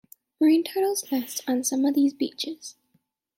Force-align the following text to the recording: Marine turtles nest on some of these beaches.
Marine 0.39 0.63
turtles 0.63 1.11
nest 1.11 1.41
on 1.47 1.63
some 1.63 1.85
of 1.85 1.93
these 1.93 2.11
beaches. 2.11 2.75